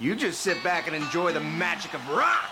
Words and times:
You 0.00 0.16
just 0.16 0.40
sit 0.40 0.64
back 0.64 0.86
and 0.86 0.96
enjoy 0.96 1.34
the 1.34 1.40
magic 1.40 1.92
of 1.92 2.00
rock. 2.08 2.48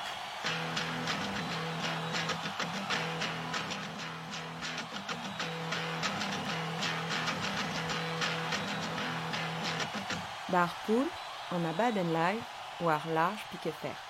Bar 10.53 10.71
poul, 10.87 11.06
an 11.50 11.64
abad 11.64 11.96
en 11.96 12.12
lai, 12.12 12.37
war 12.83 13.01
large 13.06 13.40
piquet 13.51 13.72
fer. 13.80 14.08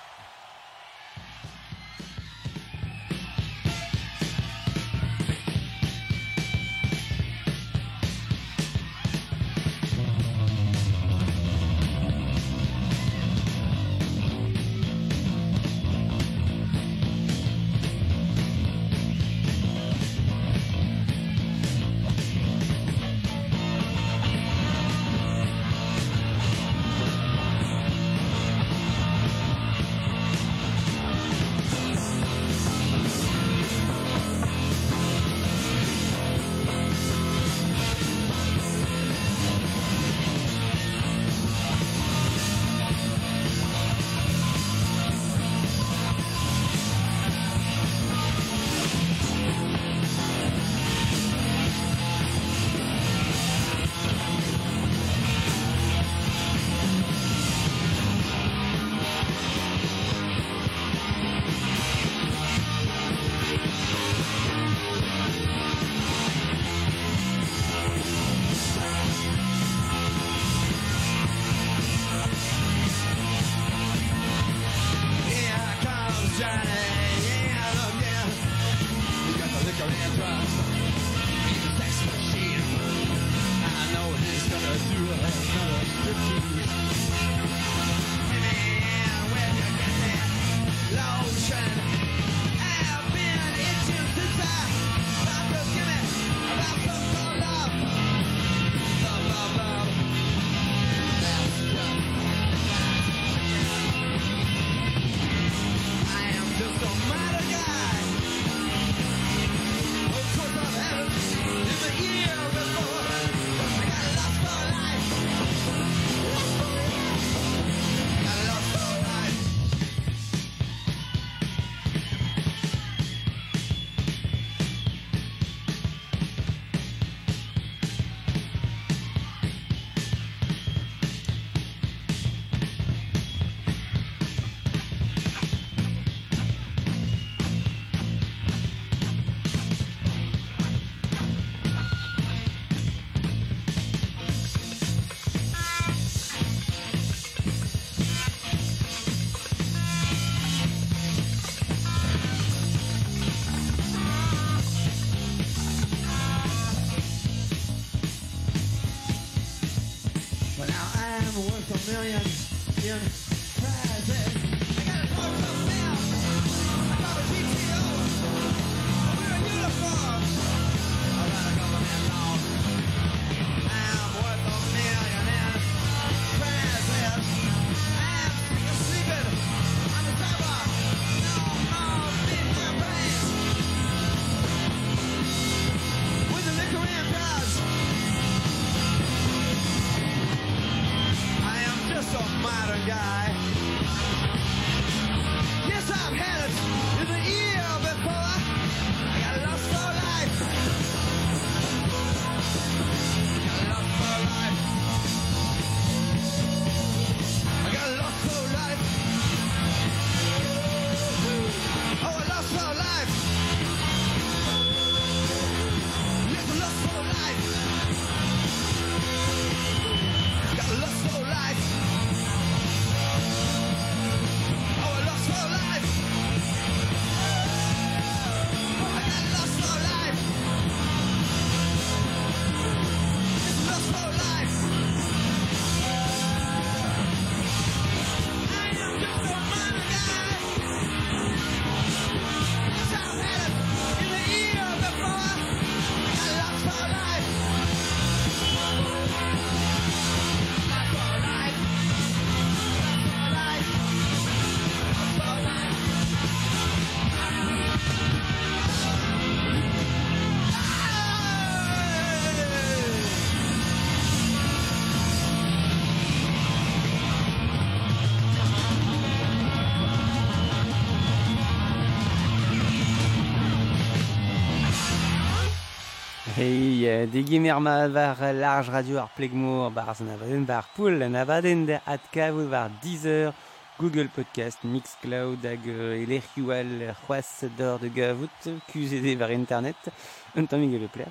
euh, 276.89 277.05
de 277.05 277.59
ma 277.59 277.87
var 277.87 278.17
large 278.33 278.69
radio 278.69 278.97
ar 278.97 279.09
plegmour 279.15 279.71
bar 279.71 279.95
zan 279.95 280.09
abaden 280.09 280.45
bar 280.45 280.65
poul 280.75 281.01
an 281.01 281.15
abaden 281.15 281.65
da 281.65 281.79
at 281.85 282.01
kavout 282.11 282.49
var 282.49 282.69
Deezer, 282.81 283.33
Google 283.79 284.09
Podcast, 284.15 284.63
Mixcloud 284.63 285.45
hag 285.45 285.67
euh, 285.67 286.03
elerchioù 286.03 286.51
al 286.51 286.93
c'hoaz 287.01 287.45
d'or 287.57 287.79
de 287.79 287.89
gavout 287.89 288.49
QZD 288.71 289.15
var 289.19 289.31
internet 289.31 289.91
un 290.35 290.45
tamm 290.45 290.63
eo 290.63 290.89
pler 290.91 291.07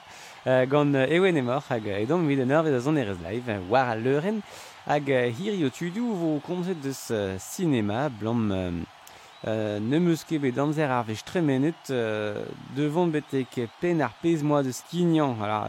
euh, 0.46 0.66
gant 0.66 0.94
euh, 0.94 1.06
ewen 1.08 1.40
mor 1.44 1.62
hag 1.70 1.86
edom 1.86 2.26
vid 2.28 2.40
an 2.40 2.50
ur 2.58 2.66
a 2.66 2.80
zon 2.80 2.96
erez 2.96 3.18
live 3.24 3.60
war 3.70 3.88
a 3.88 3.96
leuren 3.96 4.42
hag 4.86 5.08
hir 5.38 5.54
yo 5.54 5.70
tudu 5.70 6.12
vo 6.12 6.40
komzet 6.40 6.82
deus 6.82 7.10
euh, 7.10 7.38
cinema 7.38 8.08
blom... 8.08 8.50
euh, 8.52 8.97
Euh, 9.46 9.78
ne 9.78 10.00
meus 10.00 10.24
ket 10.26 10.40
bet 10.42 10.56
amzer 10.58 10.90
ar 10.90 11.04
vech 11.06 11.20
tre 11.22 11.38
menet 11.46 11.92
euh, 11.94 12.42
devant 12.74 13.06
bete 13.06 13.44
pen 13.78 14.00
ar 14.02 14.16
pez 14.18 14.42
moa 14.42 14.64
de 14.66 14.72
skignan 14.74 15.36
alors 15.40 15.68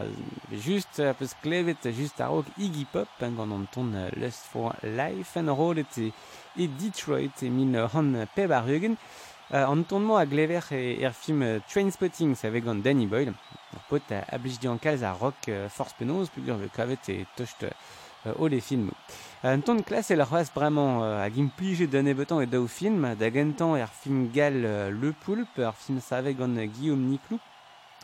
just 0.50 0.98
a 0.98 1.14
peus 1.14 1.36
klevet 1.40 1.86
just 1.94 2.20
ar 2.20 2.34
ok 2.34 2.50
Iggy 2.58 2.84
Pop 2.90 3.06
hein, 3.20 3.30
gant 3.30 3.54
an 3.54 3.68
ton 3.70 3.94
uh, 3.94 4.08
Lust 4.18 4.50
for 4.50 4.74
Life 4.82 5.36
an 5.38 5.54
rolet 5.54 6.00
e, 6.02 6.10
e 6.58 6.66
Detroit 6.66 7.44
e 7.46 7.48
min 7.48 7.78
han 7.94 8.26
peb 8.34 8.50
ar 8.50 8.66
eugen 8.66 8.98
euh, 9.54 9.62
an 9.62 9.84
ton 9.86 10.02
moa 10.02 10.24
a 10.24 10.26
glever 10.26 10.66
e, 10.74 10.98
er 10.98 11.14
film 11.14 11.46
uh, 11.46 11.60
Trainspotting 11.70 12.34
savek 12.34 12.66
gant 12.66 12.82
Danny 12.82 13.06
Boyle. 13.06 13.36
Ar 13.70 13.86
pot 13.86 14.10
a, 14.10 14.24
a 14.26 14.42
blij 14.42 14.58
dian 14.58 14.82
kalz 14.82 15.06
ar 15.06 15.22
rock 15.22 15.46
uh, 15.46 15.68
force 15.70 15.94
penoz, 15.94 16.34
pugur 16.34 16.58
ve 16.58 16.74
kavet 16.74 17.14
e 17.14 17.20
tocht 17.38 17.62
uh, 17.62 17.76
Euh, 18.26 18.32
alle 18.38 18.54
euh, 18.54 18.56
euh, 18.56 18.60
Film. 18.60 18.90
An 19.42 19.60
tont 19.62 19.80
klas 19.82 20.10
el 20.10 20.20
ar 20.20 20.28
c'hoaz 20.28 20.50
bremañ 20.52 21.00
hag 21.22 21.38
implije 21.40 21.86
danebetan 21.88 22.42
e 22.42 22.46
daou 22.46 22.66
film, 22.68 23.14
da 23.16 23.30
gentan 23.32 23.76
er 23.76 23.88
film 23.88 24.28
gal 24.34 24.60
Le 24.92 25.12
Poulpe, 25.24 25.64
ar 25.64 25.72
film 25.72 26.00
saveg 26.00 26.36
gant 26.36 26.60
Guillaume 26.60 27.08
Niclou, 27.08 27.40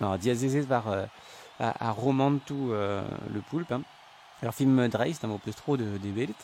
ar 0.01 0.17
diazezez 0.17 0.65
war 0.71 1.09
ar 1.61 1.95
romantou 1.95 2.73
Le 2.73 3.43
Poulpe, 3.51 3.73
hein. 3.73 3.85
Leur 4.43 4.55
film 4.55 4.89
Dreist, 4.89 5.25
un 5.25 5.29
mot 5.29 5.39
plus 5.39 5.55
trop 5.55 5.79
de, 5.79 5.85
de 5.85 6.11
Bellet. 6.11 6.35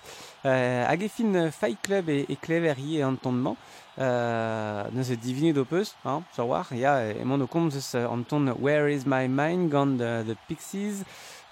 Euh, 0.47 0.87
hag 0.87 1.09
Fight 1.51 1.79
Club 1.83 2.09
et, 2.09 2.25
et 2.29 2.37
Clever 2.37 3.05
entendement, 3.05 3.57
euh, 3.99 4.85
ne 4.93 5.03
se 5.03 5.13
divine 5.13 5.53
d'opus, 5.53 5.95
hein, 6.07 6.23
sur 6.33 6.49
war, 6.49 6.73
ya, 6.73 7.05
et 7.05 7.25
mon 7.25 7.39
okomz, 7.41 7.95
entend 7.95 8.49
Where 8.59 8.91
is 8.91 9.05
my 9.05 9.29
mind, 9.29 9.71
gand 9.71 9.99
the 9.99 10.35
Pixies, 10.49 11.05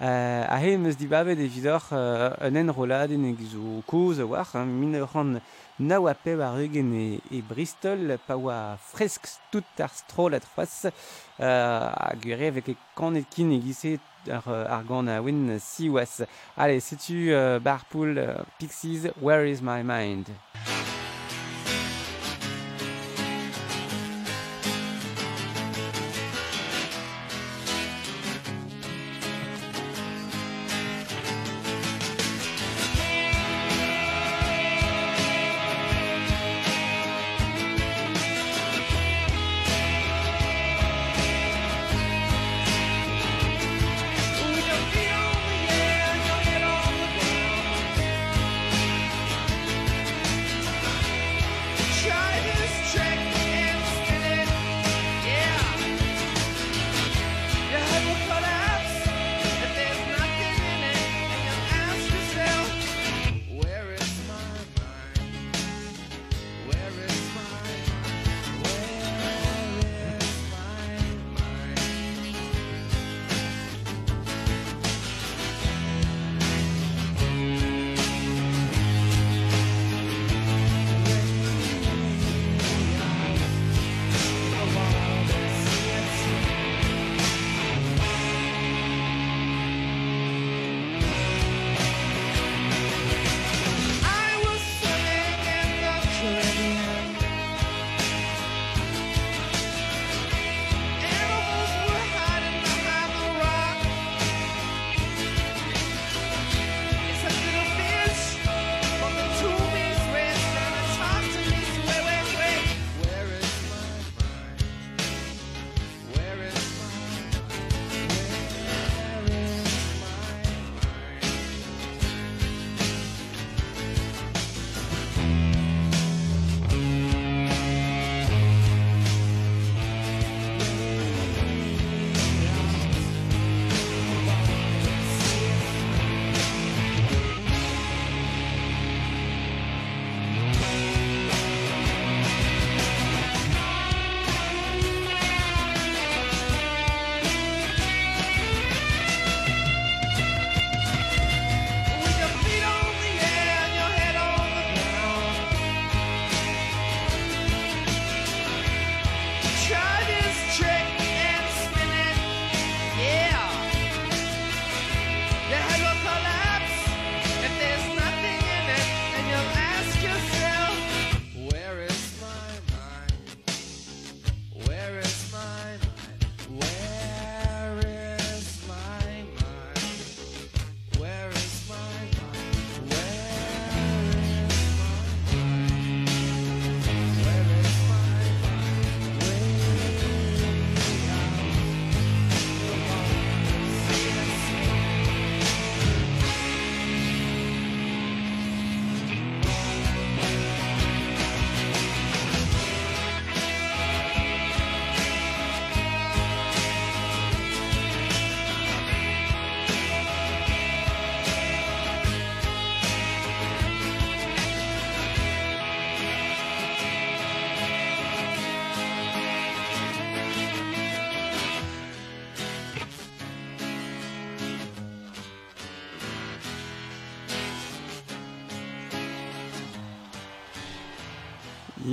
Euh, 0.02 0.44
a 0.49 0.64
he 0.64 0.79
meus 0.79 0.97
dibavet 0.97 1.32
evidoc'h 1.32 1.93
euh, 1.93 2.31
un 2.41 2.55
enroladenn 2.56 3.26
e 3.29 3.35
gizo 3.37 3.82
koz 3.87 4.19
a 4.20 4.25
war, 4.25 4.49
hein, 4.55 4.64
min 4.64 4.97
ran 5.05 5.35
naoa 5.79 6.14
pe 6.14 6.32
ar 6.41 6.56
eugen 6.56 6.94
e, 6.97 7.20
e 7.31 7.43
Bristol, 7.43 8.17
pa 8.26 8.38
oa 8.41 8.79
fresk 8.81 9.29
tout 9.52 9.85
ar 9.85 9.93
strol 9.93 10.38
at 10.38 10.49
c'hoaz, 10.55 10.88
euh, 10.88 11.93
a 11.93 12.14
gure 12.17 12.49
avec 12.49 12.70
e 12.73 12.76
kanet 12.97 13.29
kin 13.29 13.52
e 13.52 13.61
gise 13.61 13.99
ar, 14.32 14.49
ar 14.49 14.85
gant 14.88 15.08
a 15.08 15.20
win 15.20 15.58
si 15.61 15.91
oas. 15.91 16.23
Allez, 16.56 16.81
setu 16.81 17.35
euh, 17.35 17.61
Barpool, 17.61 18.17
euh, 18.17 18.41
Pixies, 18.58 19.12
Where 19.20 19.44
is 19.44 19.61
my 19.61 19.82
mind? 19.82 20.32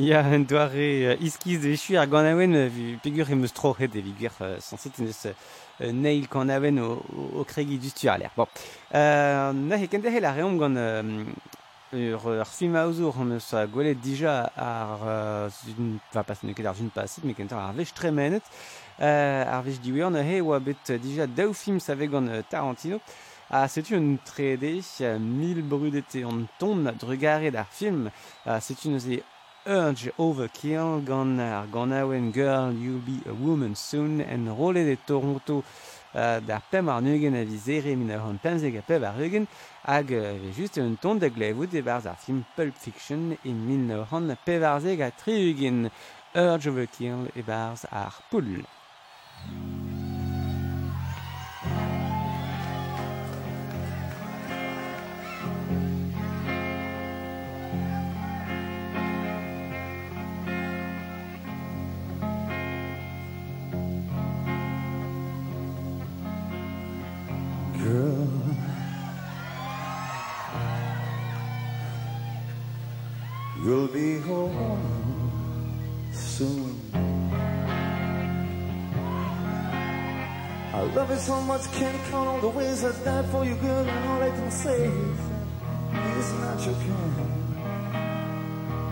Ya, 0.08 0.22
un 0.24 0.46
doare 0.48 1.18
iskiz 1.20 1.60
de 1.60 1.74
echu 1.76 1.98
ar 2.00 2.08
ganawen 2.08 2.54
pegur 3.04 3.28
em 3.34 3.42
eus 3.44 3.52
trohet 3.52 3.92
e 4.00 4.02
vigur 4.06 4.32
sanset 4.64 4.96
en 5.02 5.10
eus 5.10 5.24
neil 5.92 6.30
ganawen 6.32 6.80
o 6.80 7.44
kregi 7.44 7.76
du 7.78 7.90
stu 7.90 8.08
ar 8.08 8.22
Bon, 8.38 8.48
na 8.94 9.76
he 9.76 9.90
kende 9.92 10.08
he 10.14 10.22
la 10.22 10.32
reom 10.32 10.56
gant 10.62 10.80
ur 11.92 12.40
ar 12.40 12.48
film 12.48 12.78
a 12.78 12.86
ouzour 12.88 13.20
eus 13.36 13.52
a 13.54 13.66
gwelet 13.68 14.00
dija 14.00 14.50
ar 14.56 15.50
zun, 15.52 16.00
va 16.14 16.24
pas 16.24 16.40
ne 16.42 16.54
ket 16.54 16.66
ar 16.66 16.76
zun 16.76 16.90
pasit 16.90 17.26
me 17.26 17.34
kenter 17.34 17.58
ar 17.58 17.74
vech 17.76 17.92
tremenet 17.92 18.46
ar 19.00 19.62
vech 19.66 19.82
diwe 19.84 20.06
an 20.08 20.16
he 20.24 20.40
oa 20.40 20.62
bet 20.62 20.96
dija 21.04 21.28
daou 21.28 21.52
film 21.52 21.82
save 21.82 22.08
gant 22.08 22.32
Tarantino 22.50 23.02
Ah, 23.50 23.70
c'est 23.70 23.92
une 23.92 24.18
3D, 24.18 24.84
1000 25.20 25.62
brudete 25.62 26.18
an 26.26 26.48
ton 26.60 26.84
drugaret 27.00 27.56
ar 27.56 27.68
film. 27.72 28.12
Ah, 28.46 28.60
c'est 28.60 28.84
une 28.84 29.00
Urge 29.68 30.14
Overkill 30.18 31.02
gant 31.04 31.40
ar 31.40 31.68
ganawen 31.68 32.32
Girl 32.32 32.72
You'll 32.72 33.02
Be 33.04 33.20
a 33.30 33.34
Woman 33.34 33.76
Soon 33.76 34.22
en 34.22 34.48
rolle 34.48 34.86
de 34.86 34.96
Toronto 34.96 35.58
uh, 35.60 36.40
d'ar 36.40 36.62
pem 36.72 36.88
ar 36.88 37.02
nugen 37.02 37.36
a 37.36 37.44
vizere 37.44 37.98
min 37.98 38.14
ar 38.16 38.24
an 38.30 38.40
pemzeg 38.40 38.78
a 38.80 38.82
pev 38.88 39.04
ar 39.04 39.20
nugen 39.20 39.48
hag 39.84 40.14
uh, 40.16 40.32
just 40.56 40.80
un 40.80 40.96
ton 40.96 41.20
da 41.20 41.28
glevout 41.28 41.76
e 41.76 41.84
barz 41.84 42.08
ar 42.08 42.16
film 42.16 42.46
Pulp 42.56 42.80
Fiction 42.80 43.36
in 43.44 43.60
min 43.68 43.92
ar 43.92 44.08
an 44.16 44.32
pev 44.46 44.64
ar 44.64 44.80
zeg 44.80 45.04
a 45.04 45.12
tri 45.12 45.36
ugen 45.52 45.90
Urge 46.34 46.72
Overkill 46.72 47.28
e 47.36 47.44
barz 47.44 47.84
ar 47.92 48.16
poul. 48.32 48.64
Much, 81.58 81.72
can't 81.74 82.04
count 82.10 82.28
all 82.28 82.40
the 82.40 82.50
ways 82.50 82.84
I 82.84 82.92
died 83.04 83.26
for 83.32 83.46
you, 83.46 83.56
girl, 83.56 83.84
and 83.84 84.10
all 84.10 84.22
I 84.22 84.30
can 84.30 84.52
say 84.52 84.92
is 86.20 86.34
not 86.42 86.66
your 86.66 86.76
kind. 86.76 87.16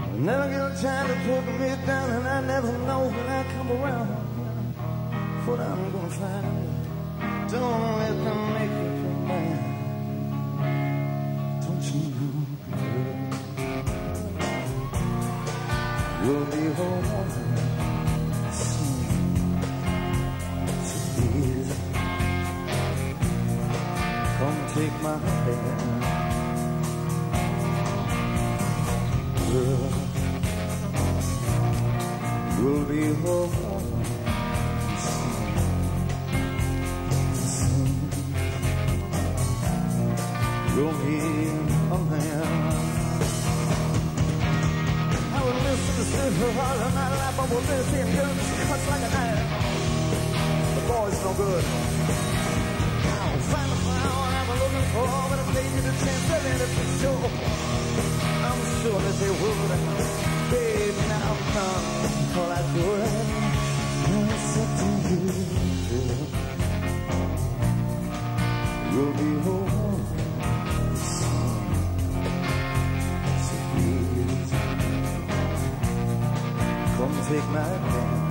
I 0.04 0.18
never 0.18 0.50
get 0.50 0.62
a 0.72 0.74
time 0.82 1.08
to 1.08 1.16
put 1.26 1.44
me 1.60 1.70
down, 1.86 2.10
and 2.18 2.28
I 2.28 2.42
never 2.42 2.72
know 2.88 3.02
when 3.16 3.28
I 3.40 3.44
come 3.54 3.72
around 3.72 4.08
what 5.46 5.60
I'm 5.60 5.92
gonna 5.92 6.10
find. 6.10 7.50
Don't 7.52 7.98
let 8.00 8.16
them 8.26 8.42
make 8.56 8.76
you 8.82 8.90
feel 9.02 9.18
bad. 9.30 9.60
Don't 11.64 11.86
you 11.92 12.00
know, 12.18 12.35
Of 46.86 46.94
my 46.94 47.10
life. 47.10 47.40
I 47.40 47.46
will 47.50 47.62
listen 47.62 47.98
to 47.98 48.06
him 48.06 48.38
cuts 48.70 48.86
like 48.92 49.02
a 49.02 49.10
knife. 49.10 49.42
The 50.76 50.82
boy's 50.86 51.20
no 51.26 51.32
good. 51.34 51.64
I'll 53.10 53.42
find 53.50 53.70
the 53.74 53.80
flower 53.86 54.28
I'm 54.38 54.50
looking 54.62 54.88
for, 54.94 55.10
but 55.30 55.40
they 55.56 55.66
get 55.74 55.82
a 55.82 55.94
chance, 56.04 56.26
they'll 56.30 56.46
it 56.46 56.72
for 56.78 56.88
sure. 57.02 57.30
I'm 58.50 58.62
sure 58.82 59.00
that 59.02 59.16
they 59.18 59.34
would. 59.42 59.72
Babe, 60.52 60.98
now 61.10 61.32
I'm 61.32 61.42
done 61.56 61.86
all 62.38 62.52
I 62.54 62.62
could. 62.74 63.02
It's 64.30 64.54
up 64.62 64.70
to 64.78 64.88
you. 65.10 65.26
You'll 68.94 69.14
be 69.14 69.30
home. 69.42 69.85
Take 77.28 77.48
my 77.50 77.60
hand. 77.60 78.25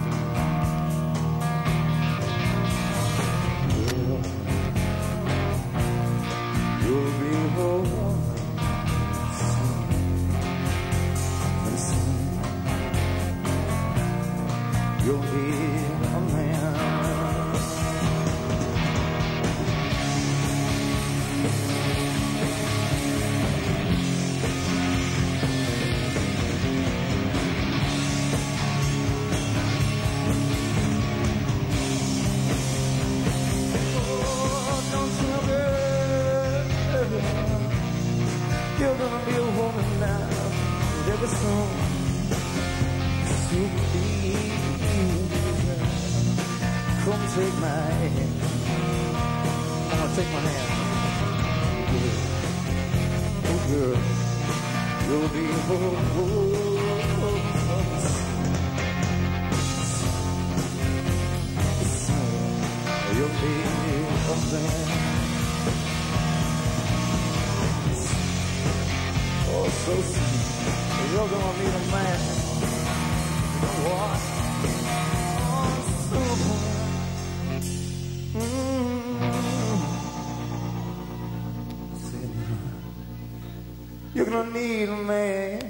little 84.34 84.52
needle 84.52 84.96
man. 84.96 85.60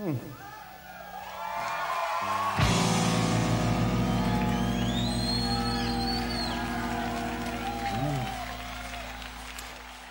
Mm. 0.00 0.18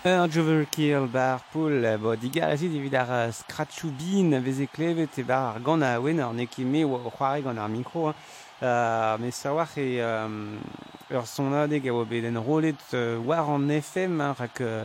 Ur 0.04 0.28
jover 0.28 0.66
kiel 0.70 1.06
bar 1.06 1.40
poul, 1.52 1.84
bo 2.00 2.16
digar 2.16 2.50
a 2.52 2.56
zid 2.56 2.74
evit 2.76 2.94
ar 2.94 3.32
skratchou 3.32 3.90
bin 3.98 4.36
veze 4.44 4.66
klevet 4.66 5.18
e 5.18 5.22
bar 5.22 5.54
ar 5.54 5.60
gant 5.60 5.82
a 5.82 5.98
oen 6.00 6.20
ar 6.20 6.32
neke 6.32 6.64
me 6.64 6.84
o 6.84 7.10
c'hoare 7.10 7.42
gant 7.42 7.58
ar 7.58 7.68
mikro. 7.68 8.14
Uh, 8.62 9.16
me 9.20 9.30
sawar 9.30 9.68
e 9.76 10.00
um, 10.00 10.60
ur 11.10 11.26
sonadeg 11.26 11.88
a 11.88 11.92
oa 11.92 12.04
bet 12.04 12.24
en 12.24 12.38
rolet 12.40 12.84
uh, 12.92 13.20
war 13.20 13.48
an 13.54 13.68
FM, 13.68 14.20
rak 14.38 14.60
uh, 14.60 14.84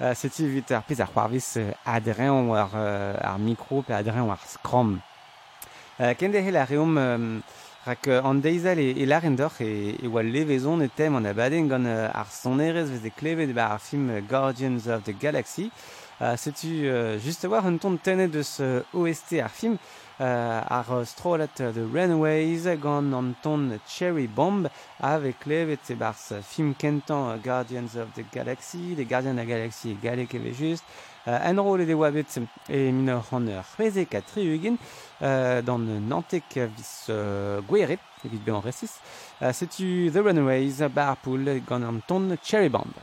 uh, 0.00 0.14
setu 0.14 0.46
vit 0.46 0.70
ar 0.72 0.82
pez 0.82 1.00
ar 1.00 1.10
c'hoarvis 1.12 1.56
uh, 1.56 1.72
adrean 1.84 2.48
war 2.48 2.70
uh, 2.74 3.30
ar 3.30 3.38
mikro 3.38 3.82
pe 3.82 3.92
adrean 3.94 4.26
war 4.26 4.40
skram 4.46 4.98
uh, 6.00 6.12
kende 6.18 6.42
hel 6.42 6.56
ar 6.56 6.68
reom 6.68 6.96
um, 6.96 7.42
Rak 7.86 8.08
uh, 8.08 8.20
an 8.26 8.40
deizal 8.42 8.80
e, 8.82 8.88
e 8.98 9.06
laren 9.06 9.36
d'oc'h 9.38 9.60
e, 9.62 9.94
e 10.02 10.08
oa 10.08 10.22
levezon 10.22 10.82
e 10.82 10.88
tem 10.88 11.14
an 11.14 11.26
abaden 11.30 11.68
gant 11.70 11.86
uh, 11.86 12.10
ar 12.10 12.26
sonerez 12.26 12.90
vez 12.90 13.04
e 13.06 13.12
klevet 13.14 13.52
ba 13.54 13.68
ar 13.74 13.78
film 13.78 14.10
Guardians 14.26 14.88
of 14.88 15.04
the 15.04 15.12
Galaxy. 15.12 15.70
Uh, 16.18 16.34
Setu 16.34 16.66
uh, 16.90 17.16
just 17.22 17.44
a 17.44 17.48
war 17.48 17.64
un 17.64 17.78
ton 17.78 17.96
tenet 17.96 18.34
uh, 18.34 18.82
OST 18.92 19.38
ar 19.38 19.50
film? 19.50 19.78
Ar 20.18 20.86
uh, 20.90 21.04
strolet 21.04 21.54
The 21.56 21.84
Runaways 21.84 22.64
gant 22.80 23.14
an 23.14 23.80
Cherry 23.86 24.26
Bomb 24.26 24.68
ave 25.00 25.32
klevet 25.32 25.90
e 25.90 25.94
bars 25.94 26.32
film 26.42 26.74
kentan 26.74 27.42
Guardians 27.42 27.96
of 27.96 28.14
the 28.14 28.24
Galaxy, 28.32 28.94
de 28.94 29.04
Guardians 29.04 29.38
of 29.38 29.46
the 29.46 29.52
Galaxy 29.52 29.96
galek 30.02 30.34
eve 30.34 30.52
just, 30.54 30.84
Uh, 31.26 31.40
en 31.42 31.58
rol 31.58 31.80
e 31.80 31.94
wabet 31.94 32.36
e 32.68 32.92
min 32.92 33.08
ur 33.10 33.24
an 33.34 33.48
ur 33.48 33.64
c'hwezek 33.66 34.14
a 34.14 34.20
tri 34.22 34.44
ugin 34.46 34.76
uh, 35.18 35.58
dan 35.60 35.82
nantek 36.06 36.54
vis 36.76 37.08
uh, 37.10 37.58
gweret, 37.66 37.98
evit 38.22 38.44
be 38.44 38.52
an 38.52 38.62
resis. 38.62 39.00
Uh, 39.40 39.50
Setu 39.50 40.08
The 40.12 40.22
Runaways, 40.22 40.78
bar 40.94 41.16
poul 41.16 41.58
gant 41.66 42.10
an 42.12 42.38
Cherry 42.44 42.68
Bomb. 42.68 42.94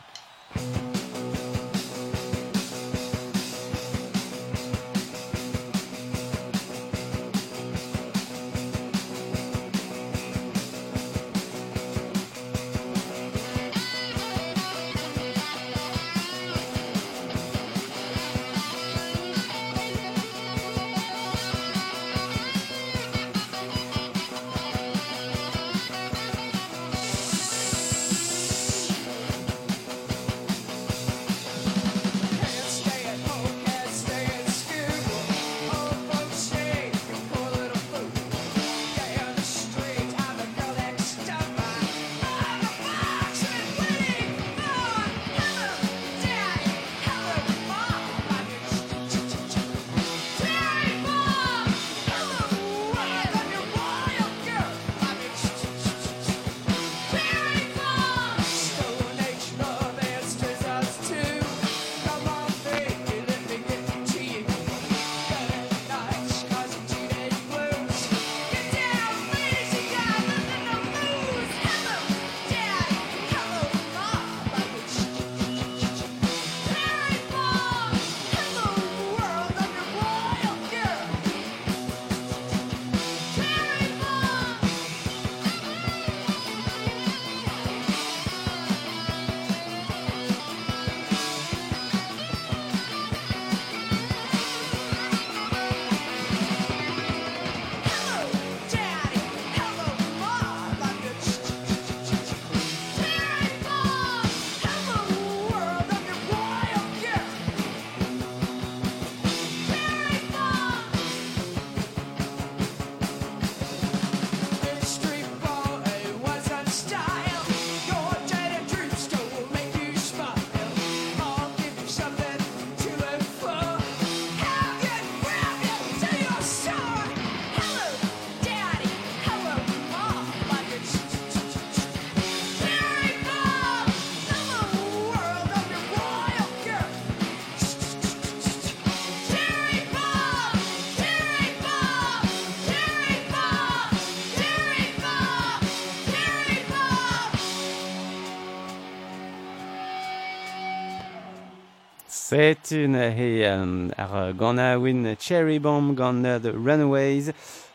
Fetun 152.34 152.96
he 153.16 153.46
um, 153.46 153.92
ar 153.96 154.34
a 154.34 154.80
win 154.80 155.16
Cherry 155.20 155.60
Bomb 155.60 155.94
gant 155.94 156.26
uh, 156.26 156.40
The 156.40 156.52
Runaways. 156.52 157.30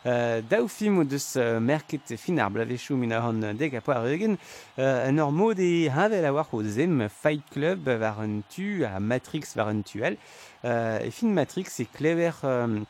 Uh, 0.05 0.41
daou 0.51 0.67
film 0.67 1.05
deus 1.07 1.37
uh, 1.37 1.61
merket 1.61 2.17
fin 2.19 2.41
ar 2.41 2.51
blavechou 2.51 2.97
min 2.99 3.13
ar 3.13 3.29
an 3.29 3.55
deg 3.57 3.77
a 3.77 3.81
poar 3.81 4.09
eugen 4.11 4.35
uh, 4.77 5.07
an 5.07 5.21
or 5.21 5.31
mod 5.31 5.61
e 5.61 5.87
havel 5.87 6.27
a 6.27 6.33
war 6.33 6.51
o 6.51 6.65
zem 6.65 7.07
Fight 7.09 7.47
Club 7.53 7.87
var 7.87 8.19
un 8.19 8.43
tu 8.51 8.83
a 8.83 8.99
Matrix 8.99 9.55
var 9.55 9.71
un 9.71 9.85
tuel 9.85 10.19
uh, 10.65 11.07
e 11.07 11.11
fin 11.13 11.31
Matrix 11.33 11.79
e 11.79 11.87
klever 11.87 12.35
um, 12.43 12.85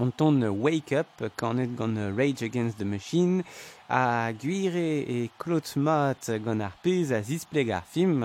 an 0.00 0.10
ton 0.12 0.40
Wake 0.60 0.92
Up, 0.92 1.22
kanet 1.36 1.76
gant 1.76 2.16
Rage 2.16 2.42
Against 2.42 2.78
the 2.78 2.84
Machine, 2.84 3.44
a 3.88 4.32
gwire 4.32 5.04
e 5.06 5.30
klot 5.38 5.76
mat 5.76 6.30
gant 6.44 6.62
ar 6.62 6.72
pez 6.82 7.12
a 7.12 7.20
zispleg 7.22 7.70
ar 7.70 7.84
film, 7.86 8.24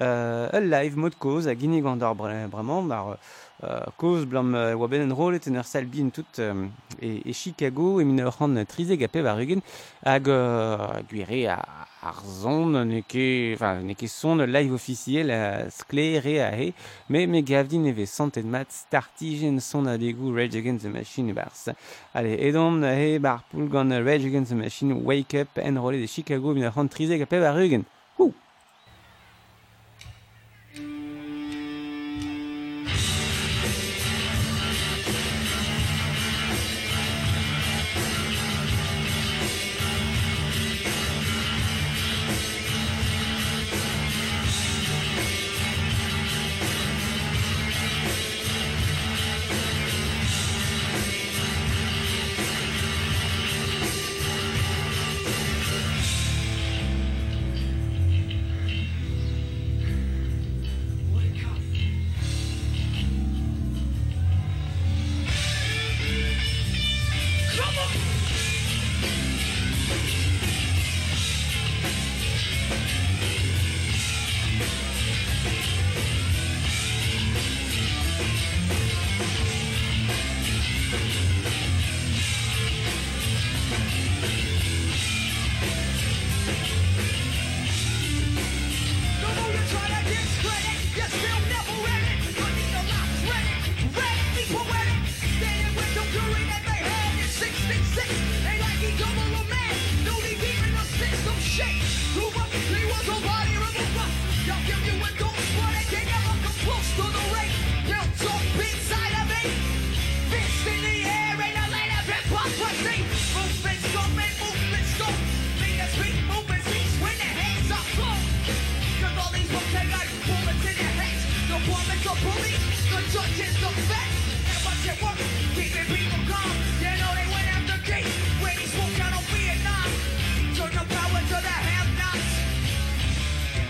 euh, 0.00 0.48
ul 0.58 0.68
live 0.70 0.96
mod 0.96 1.18
koz 1.18 1.46
a 1.46 1.54
gine 1.54 1.80
gant 1.82 2.02
ar 2.02 2.14
bremañ, 2.14 2.90
ar 2.90 3.16
euh, 3.62 3.86
koz 3.96 4.26
blam 4.26 4.54
euh, 4.54 4.74
oa 4.74 4.88
ben 4.88 5.10
en 5.10 5.14
rolet 5.14 5.48
en 5.48 5.54
ur 5.54 5.64
sal 5.64 5.86
bin 5.86 6.10
tout 6.10 6.40
euh, 6.40 6.66
e, 7.00 7.20
e 7.24 7.32
Chicago, 7.32 8.00
e 8.00 8.04
min 8.04 8.24
ur 8.24 8.32
c'han 8.32 8.64
trizeg 8.64 9.04
a 9.04 9.08
pev 9.08 9.26
ar 9.26 9.40
ugen, 9.40 9.62
hag 10.04 10.28
euh, 10.28 11.02
gwire 11.10 11.46
a, 11.52 11.58
ar 12.04 12.20
zon 12.42 12.84
ne 12.84 13.00
ket, 13.00 13.54
enfin, 13.54 13.80
ne 13.82 13.94
ket 13.94 14.08
son 14.08 14.36
live 14.44 14.74
officiel 14.74 15.30
a 15.32 15.70
sklere 15.70 16.36
a 16.44 16.50
he, 16.52 16.74
me 17.08 17.26
me 17.26 17.40
gavdin 17.40 17.86
eve 17.88 18.04
santet 18.06 18.44
mat 18.44 18.68
startigen 18.70 19.58
son 19.60 19.88
a 19.88 19.96
degou 19.96 20.34
Rage 20.34 20.56
Against 20.56 20.84
the 20.84 20.90
Machine 20.90 21.32
bars. 21.32 21.70
Allez, 22.12 22.36
edon 22.48 22.84
he 22.84 23.18
bar 23.18 23.42
poul 23.50 23.68
gant 23.68 23.90
Rage 24.04 24.26
Against 24.26 24.50
the 24.50 24.56
Machine 24.56 25.02
Wake 25.02 25.34
Up 25.34 25.56
en 25.56 25.80
rolet 25.80 26.00
de 26.00 26.06
Chicago 26.06 26.52
bin 26.52 26.64
ar 26.64 26.74
c'hant 26.74 26.92
trizeg 26.92 27.22
a 27.22 27.26
peb 27.26 27.48
rugen. 27.56 27.84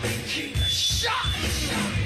King 0.04 0.52
of 0.52 0.68
shot. 0.68 2.03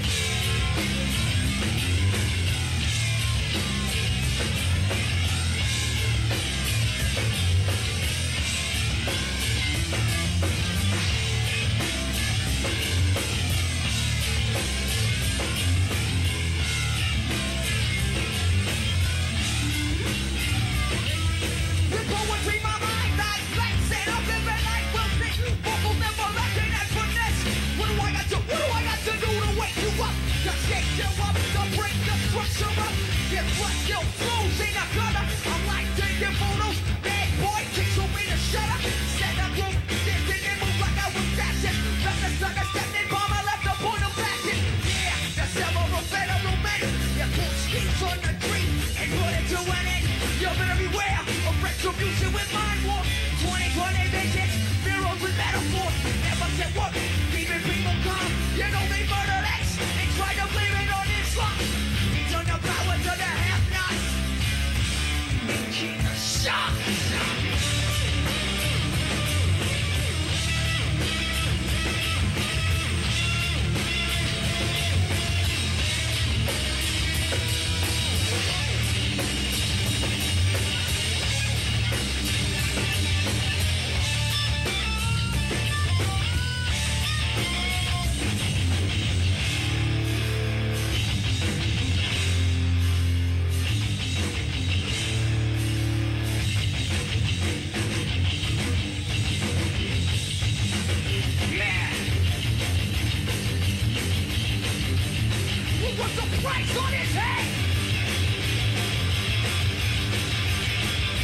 was 105.98 106.14
the 106.14 106.42
price 106.42 106.76
on 106.78 106.92
his 106.92 107.12
head? 107.12 107.44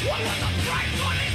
What 0.08 0.20
was 0.20 0.38
the 0.40 0.50
price 0.68 1.00
on 1.06 1.16
his 1.16 1.33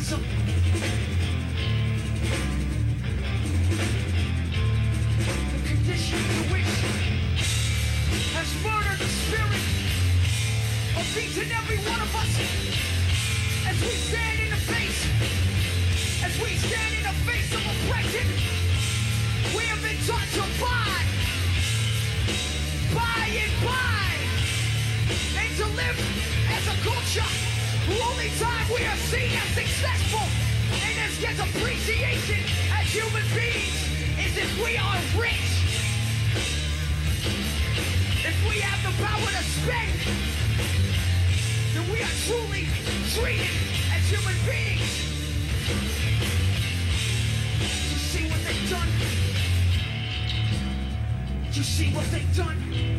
Ransom. 0.00 0.59
human 32.90 33.22
beings 33.36 33.86
is 34.18 34.36
if 34.36 34.50
we 34.58 34.76
are 34.76 34.96
rich. 35.14 35.50
If 38.26 38.36
we 38.48 38.58
have 38.58 38.82
the 38.82 38.90
power 39.00 39.30
to 39.30 39.44
spend, 39.44 39.94
then 41.72 41.84
we 41.92 42.02
are 42.02 42.14
truly 42.26 42.66
treated 43.14 43.54
as 43.94 44.10
human 44.10 44.34
beings. 44.44 44.90
You 47.90 47.98
see 48.10 48.24
what 48.28 48.42
they've 48.42 48.70
done? 48.70 48.88
You 51.52 51.62
see 51.62 51.90
what 51.94 52.10
they've 52.10 52.36
done? 52.36 52.89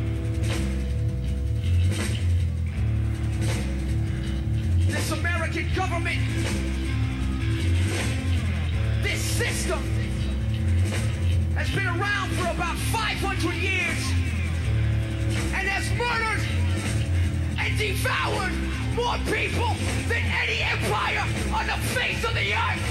devoured 18.02 18.52
more 18.96 19.16
people 19.26 19.76
than 20.08 20.24
any 20.42 20.62
empire 20.64 21.24
on 21.54 21.68
the 21.68 21.78
face 21.94 22.24
of 22.24 22.34
the 22.34 22.52
earth. 22.52 22.84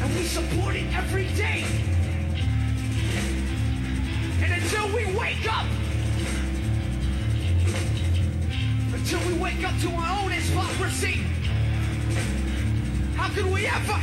And 0.00 0.14
we 0.14 0.22
support 0.22 0.76
it 0.76 0.86
every 0.96 1.26
day. 1.36 1.64
And 4.42 4.52
until 4.54 4.86
we 4.96 5.04
wake 5.18 5.52
up, 5.52 5.66
until 8.94 9.20
we 9.28 9.34
wake 9.34 9.62
up 9.62 9.78
to 9.80 9.90
our 9.90 10.24
own 10.24 10.30
hypocrisy, 10.30 11.20
how 13.16 13.28
could 13.34 13.52
we 13.52 13.66
ever 13.66 14.00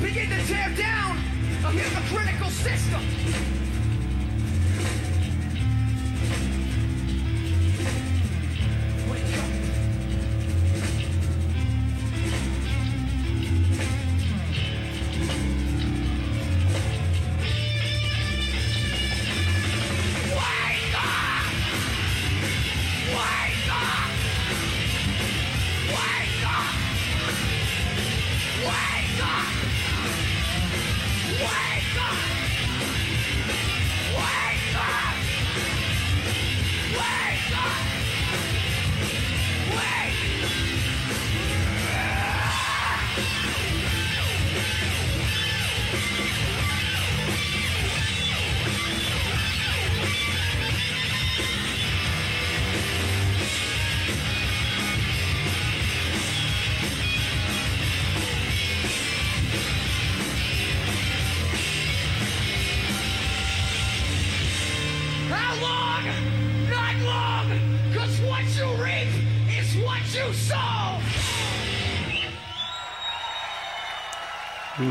begin 0.00 0.28
to 0.30 0.46
tear 0.46 0.72
down 0.76 1.16
a 1.64 1.70
hypocritical 1.72 2.50
system? 2.50 3.65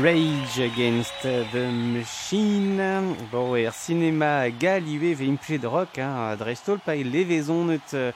Rage 0.06 0.60
Against 0.60 1.14
the 1.22 1.66
Machine. 1.68 2.80
Bon, 3.32 3.56
er 3.56 3.72
zinema 3.74 4.46
galioe 4.50 5.16
ve 5.18 5.26
impedrok, 5.26 5.98
hein, 5.98 6.36
drestolpai 6.38 7.02
levezonet 7.02 7.94
euh, 7.94 8.12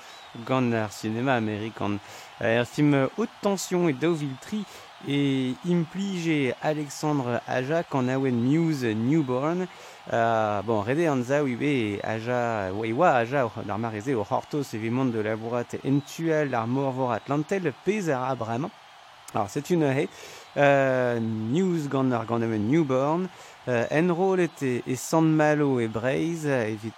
gant 0.46 0.70
ar 0.79 0.92
zinema 0.94 1.35
amerikan. 1.35 1.96
Er 2.38 2.61
euh, 2.61 2.64
film 2.64 2.94
Haute 3.18 3.35
Tension 3.42 3.88
et 3.88 3.92
Deauviltri 3.92 4.62
et 5.09 5.57
implige 5.66 6.55
Alexandre 6.62 7.40
Aja 7.48 7.83
en 7.90 8.07
awen 8.07 8.38
Muse 8.38 8.94
Newborn. 8.94 9.66
Uh, 10.12 10.62
bon, 10.62 10.83
rede 10.87 11.09
anza 11.11 11.42
ibe 11.42 11.98
Aja, 12.05 12.70
oa 12.70 13.16
Aja, 13.16 13.48
d'ar 13.64 13.83
mareze 13.83 14.14
o 14.14 14.22
hortos 14.22 14.74
evimont 14.74 15.11
de 15.11 15.18
la 15.18 15.35
labourat 15.35 15.74
entual 15.83 16.55
ar 16.55 16.68
morvorat 16.68 17.26
lantel 17.26 17.72
pez 17.85 18.11
ar 18.11 18.31
abraman. 18.31 18.70
Alors, 19.35 19.48
c'est 19.48 19.70
une 19.70 19.85
haie. 19.85 20.09
Euh, 20.57 21.21
News 21.21 21.89
Gone 21.89 22.13
Are 22.13 22.25
Gone 22.25 22.47
Newborn. 22.47 23.29
Euh, 23.69 23.87
Enroll 23.91 24.41
était, 24.41 24.83
et 24.87 24.97
San 24.97 25.23
Malo 25.23 25.81
et 25.81 25.89
Braze, 25.89 26.47
evit 26.47 26.93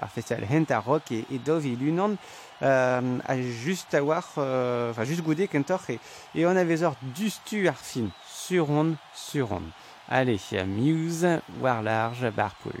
ar 0.00 0.10
festival 0.10 0.44
hent 0.44 0.70
a 0.70 0.78
rock 0.78 1.10
et, 1.10 1.24
et 1.32 1.38
dov 1.38 1.64
et 1.66 1.74
lunan, 1.74 2.16
a 2.60 2.66
euh, 2.66 3.18
just 3.64 3.94
enfin 3.94 5.04
just 5.04 5.22
goude 5.22 5.48
kentor 5.48 5.80
et, 5.88 5.98
et 6.34 6.46
on 6.46 6.50
avait 6.50 6.76
zor 6.76 6.96
dustu 7.14 7.66
ar 7.66 7.78
film, 7.78 8.10
sur 8.26 8.70
on, 8.70 8.94
sur 9.14 9.52
on. 9.52 9.62
Allez, 10.08 10.38
Muse, 10.66 11.26
War 11.60 11.82
Large, 11.82 12.30
Barpool. 12.36 12.74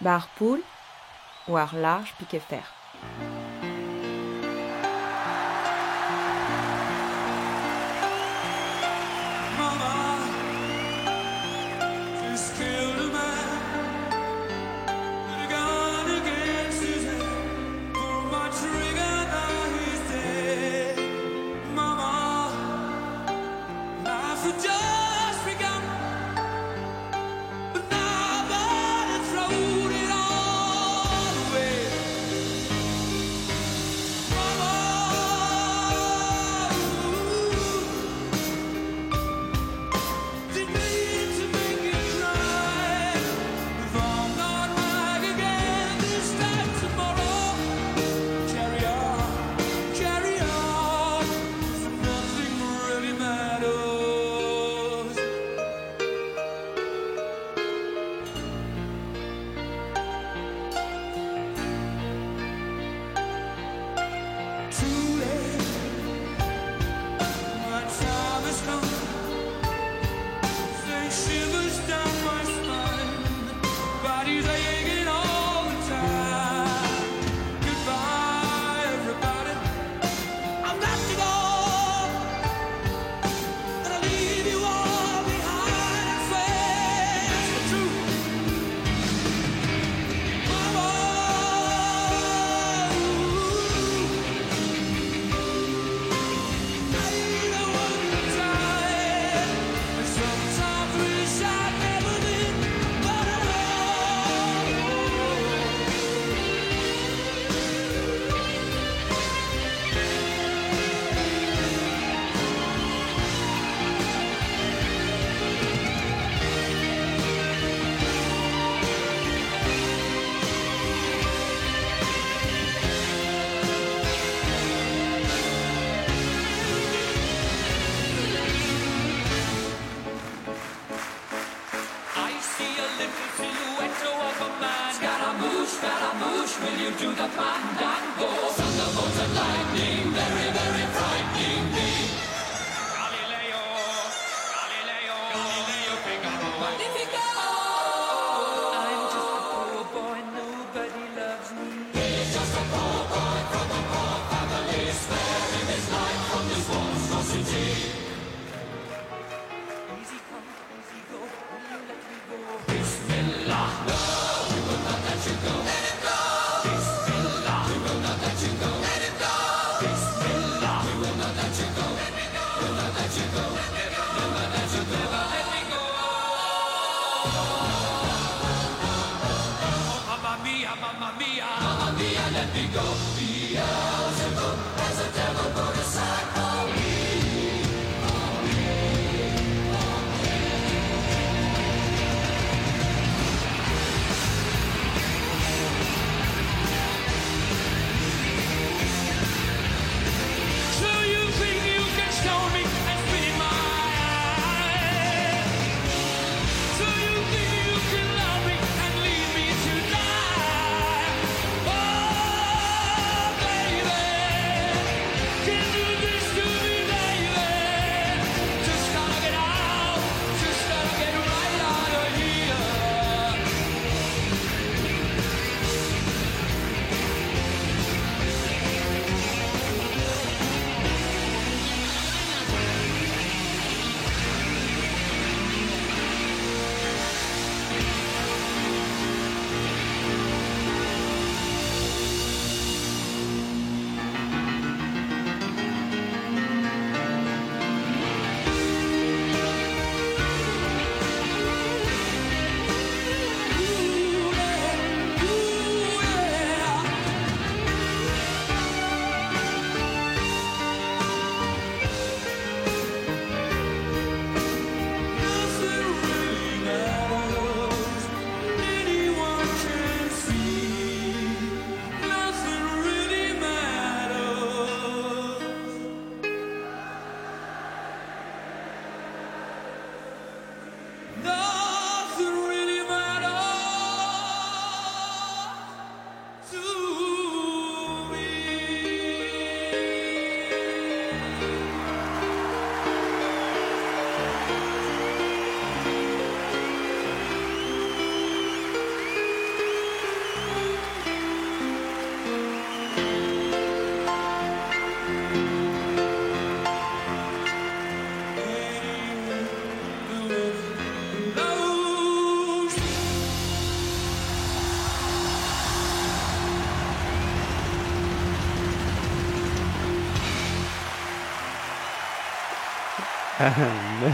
barre 0.00 0.28
poule 0.36 0.62
ou 1.48 1.56
large 1.76 2.14
piqué 2.18 2.40
fer. 2.40 2.79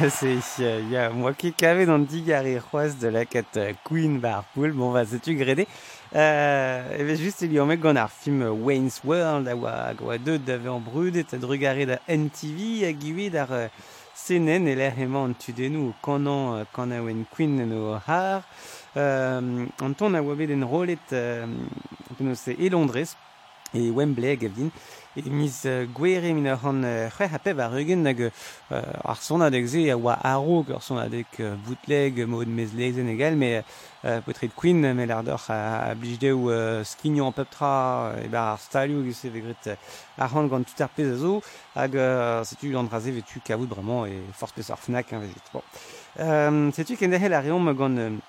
c'est 0.08 0.36
il 0.58 0.90
y 0.90 0.96
a 0.96 1.10
moi 1.10 1.34
qui 1.34 1.52
cave 1.52 1.84
dans 1.84 1.98
digari 1.98 2.58
roise 2.60 2.96
de 2.98 3.08
la 3.08 3.24
quête 3.24 3.58
Queen 3.84 4.20
Barpool 4.20 4.70
bon 4.72 4.90
va 4.90 5.04
c'est 5.04 5.20
tu 5.20 5.34
grédé 5.34 5.66
euh 6.14 6.96
et 6.96 7.16
juste 7.16 7.42
il 7.42 7.52
y 7.52 7.58
a 7.58 7.62
un 7.62 7.66
mec 7.66 7.80
dans 7.80 7.96
un 7.96 8.06
film 8.06 8.42
Wayne's 8.42 9.00
World 9.04 9.48
à 9.48 9.94
quoi 9.94 10.18
deux 10.18 10.38
d'avait 10.38 10.68
en 10.68 10.78
brud, 10.78 11.16
et 11.16 11.24
drugaré 11.38 11.86
da 11.86 11.98
NTV 12.08 12.86
à 12.86 12.92
Giwi 12.92 13.30
da 13.30 13.48
CNN 14.14 14.68
et 14.68 14.76
l'air 14.76 14.94
aimant 14.98 15.32
tu 15.32 15.52
de 15.52 15.66
nous 15.66 15.92
a 16.04 16.64
canawen 16.72 17.24
Queen 17.34 17.68
no 17.68 17.94
har 18.06 18.42
euh 18.96 19.66
on 19.80 20.14
a 20.14 20.18
à 20.18 20.22
wabé 20.22 20.46
den 20.46 20.62
rôle 20.62 20.90
et 20.90 20.98
nous 22.20 22.34
c'est 22.36 22.54
Londres 22.68 22.98
et 23.74 23.90
Wembley 23.90 24.30
à 24.30 24.36
Gavin 24.36 24.68
e 25.16 25.30
miz 25.30 25.64
gwere 25.94 26.34
min 26.34 26.46
ur 26.52 26.58
c'han 26.60 26.84
a 26.84 27.38
pev 27.38 27.60
ar 27.60 27.72
eugen 27.78 28.04
hag 28.04 28.18
nag 28.18 28.32
ar 29.10 29.16
sonadeg 29.16 29.66
se 29.68 29.88
a 29.90 29.96
oa 29.96 30.14
aro 30.22 30.60
ur 30.60 30.80
sonadeg 30.80 31.26
bootleg 31.64 32.26
mod 32.28 32.48
mez 32.48 32.74
lezen 32.74 33.08
egal 33.08 33.34
me 33.34 33.64
potret 34.26 34.52
queen 34.54 34.80
me 34.94 35.06
l'ar 35.06 35.22
d'or 35.24 35.40
a 35.48 35.90
a 35.90 35.94
blij 35.94 36.18
deo 36.18 36.36
blijdeu 36.36 36.84
skignon 36.84 37.28
an 37.28 37.32
peptra 37.32 37.72
e 38.24 38.28
bar 38.28 38.52
ar 38.52 38.60
stalio 38.60 39.02
gese 39.08 39.32
vegret 39.32 39.64
ar 40.18 40.28
c'hant 40.28 40.50
gant 40.50 40.68
tout 40.68 40.80
ar 40.84 40.92
pez 40.96 41.08
a 41.14 41.16
zo 41.16 41.40
hag 41.74 41.92
setu 42.44 42.76
an 42.76 42.88
draze 42.90 43.10
vetu 43.16 43.40
kavout 43.40 43.68
bremañ 43.72 44.12
e 44.12 44.16
force 44.32 44.52
pez 44.52 44.70
ar 44.70 44.80
fnac 44.84 45.12
hein, 45.12 45.20
vezit 45.24 45.48
bon 45.52 46.72
setu 46.76 46.96
kendehel 47.00 47.32
ar 47.32 47.44
reom 47.44 47.72
gant 47.72 48.20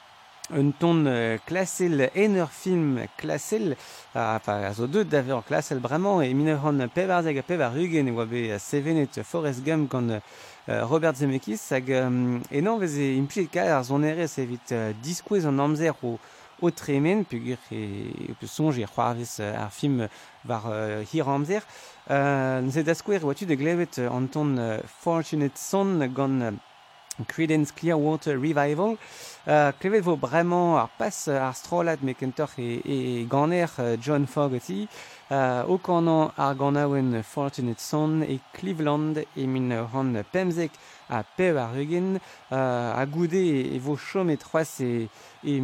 un 0.49 0.71
ton 0.71 1.03
klasel 1.45 2.09
en 2.15 2.35
ur 2.35 2.49
film 2.49 3.01
klasel 3.17 3.75
a 4.15 4.39
pa 4.39 4.59
a 4.67 4.73
zo 4.73 4.87
deud 4.87 5.09
da 5.09 5.21
ver 5.21 5.43
klasel 5.47 5.79
bremañ 5.79 6.23
e 6.23 6.33
min 6.33 6.53
ur 6.55 6.89
pevar 6.93 7.23
zeg 7.23 7.37
a 7.37 7.43
pevar 7.43 7.73
rugen 7.73 8.07
e 8.07 8.11
oa 8.11 8.25
be 8.25 8.57
sevenet 8.59 9.23
Forrest 9.23 9.63
Gump 9.65 9.91
gant 9.91 10.21
Robert 10.67 11.15
Zemeckis. 11.15 11.69
Hag 11.71 11.89
um, 11.89 12.41
enan 12.51 12.79
vez 12.79 12.97
e 12.97 13.15
impliet 13.17 13.51
ka 13.51 13.63
ar 13.77 13.83
zon 13.83 14.03
erez 14.03 14.37
evit 14.37 14.71
uh, 14.71 14.91
diskouez 15.03 15.45
an 15.45 15.59
amzer 15.59 15.95
o 16.03 16.17
o 16.59 16.71
tremen 16.71 17.23
pugur 17.23 17.59
e 17.71 18.33
pe 18.39 18.47
sonj 18.49 18.79
e 18.81 18.87
c'hoarvez 18.87 19.39
ar 19.39 19.71
film 19.71 20.07
war 20.47 20.63
hir 21.11 21.27
amzer. 21.27 21.63
Uh, 22.09 22.59
nse 22.67 22.83
da 22.83 22.95
skouer 22.95 23.23
oa 23.23 23.35
tu 23.35 23.45
de 23.45 23.55
glevet 23.55 23.99
an 23.99 24.27
ton 24.27 24.57
uh, 24.57 24.79
Fortunate 25.03 25.57
Son 25.57 25.99
gant 26.15 26.41
uh, 26.41 26.51
Creedence 27.25 27.71
Clearwater 27.73 28.37
Revival. 28.37 28.97
Uh, 29.47 29.71
klevet 29.79 30.03
bremañ 30.03 30.77
ar 30.77 30.89
pas 30.97 31.27
ar 31.27 31.53
strolat 31.55 32.01
me 32.01 32.13
kentor 32.13 32.49
e, 32.57 32.81
e 32.83 33.25
ganer 33.25 33.69
uh, 33.79 33.95
John 33.95 34.27
Fogerty. 34.27 34.87
Uh, 35.29 35.63
o 35.67 35.77
kanan 35.77 36.31
ar 36.37 36.55
ganaouen 36.55 37.23
Fortunate 37.23 37.79
Son 37.79 38.23
e 38.23 38.39
Cleveland 38.53 39.25
e 39.35 39.47
min 39.47 39.71
ran 39.71 40.23
pemzek 40.31 40.71
a 41.09 41.23
pev 41.23 41.57
ar 41.57 41.75
eugen 41.75 42.15
uh, 42.51 42.99
a 42.99 43.05
goude 43.05 43.39
e, 43.39 43.75
e 43.75 43.79
vo 43.79 43.97
chom 43.97 44.29
e 44.29 44.37
troas 44.37 44.79
e, 44.79 45.09
e. 45.43 45.61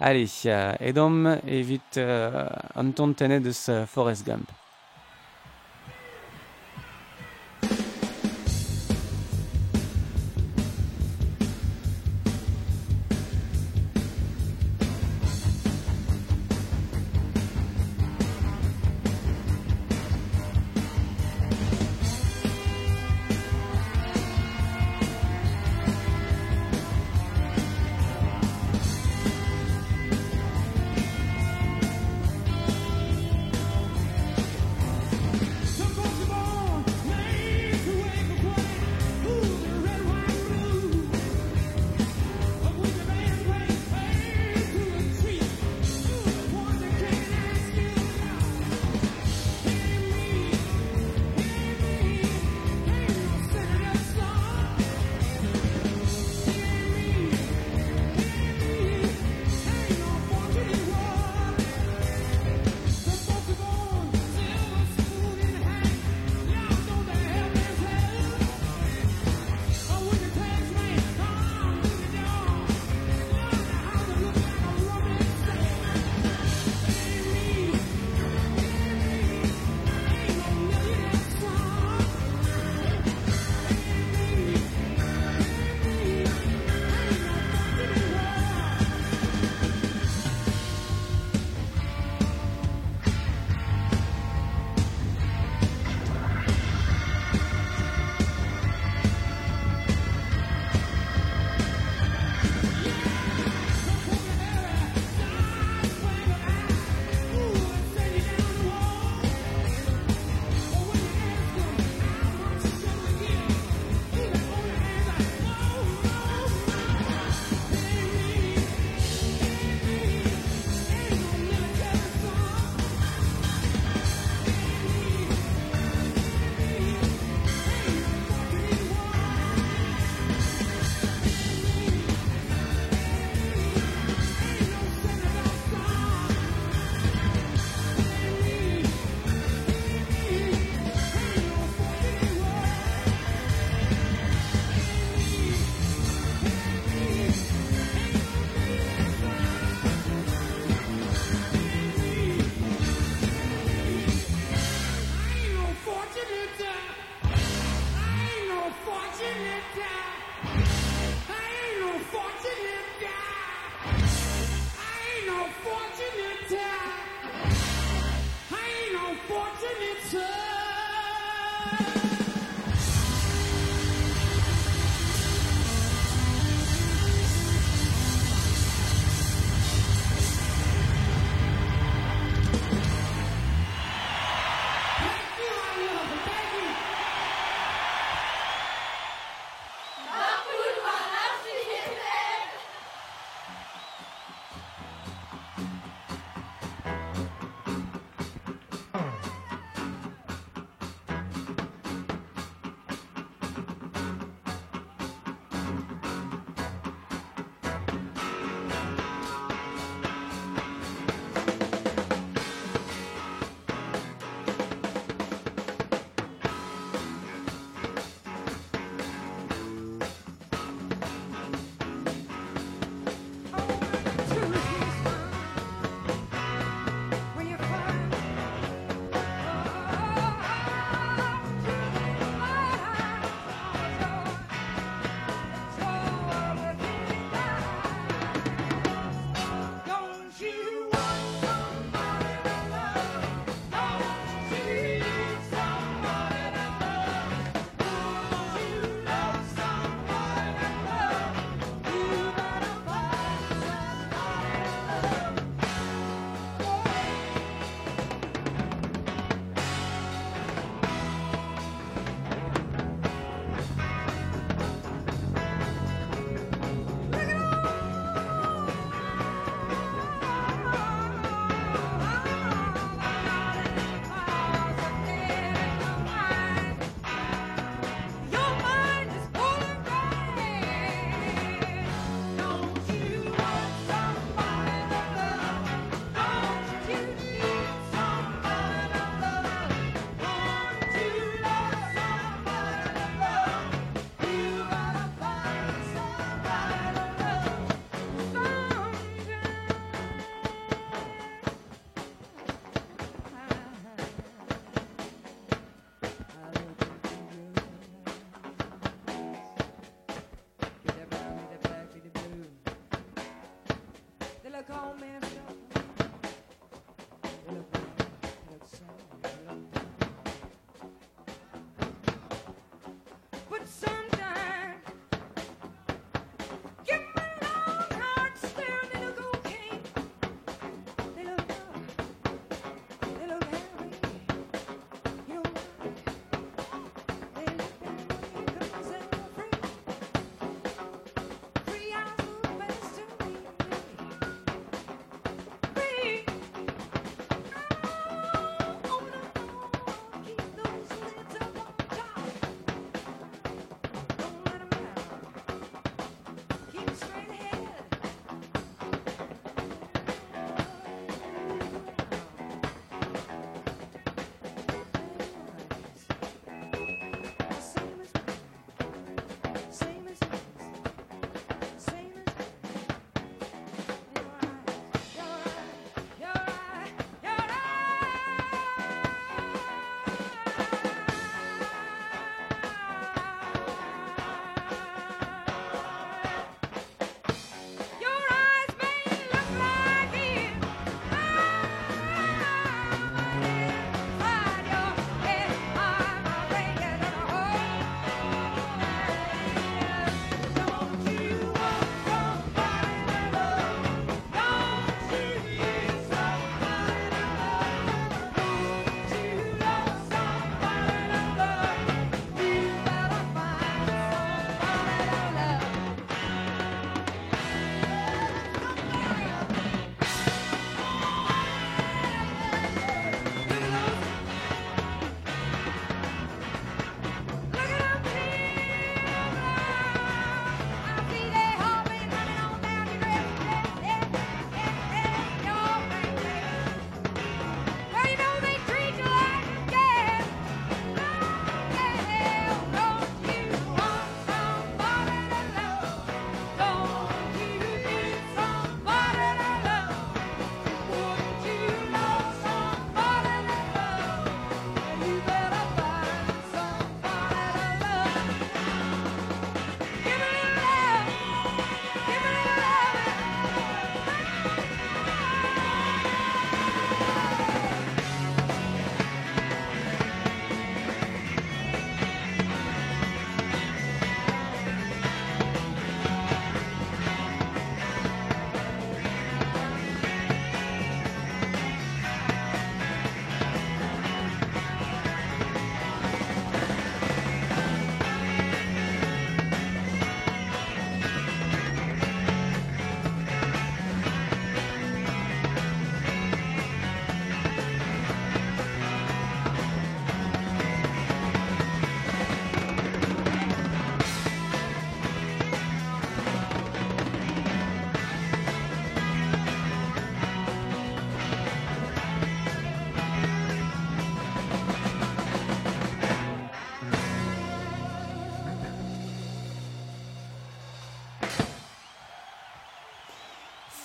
Allez, 0.00 0.44
uh, 0.44 0.76
edom 0.80 1.26
evit 1.44 1.96
uh, 1.96 2.48
an 2.74 2.92
ton 2.92 3.14
tenet 3.14 3.46
eus 3.46 3.68
Forrest 3.86 4.24
Gump. 4.24 4.61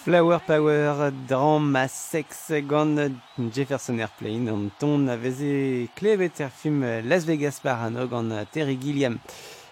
Flower 0.07 0.39
Power, 0.39 1.11
dram 1.27 1.75
a 1.75 1.85
sex 1.89 2.53
gant 2.65 3.11
Jefferson 3.53 3.99
Airplane, 3.99 4.47
an 4.47 4.69
ton 4.79 5.09
a 5.09 5.17
veze 5.17 5.89
klevet 5.97 6.39
er 6.39 6.47
film 6.47 6.85
Las 7.03 7.25
Vegas 7.25 7.59
Parano 7.59 8.07
gant 8.07 8.31
Terry 8.53 8.77
Gilliam. 8.79 9.17